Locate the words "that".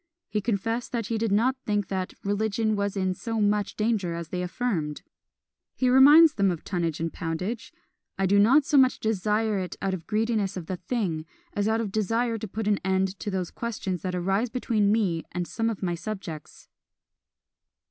0.93-1.05, 1.89-2.15, 14.01-14.15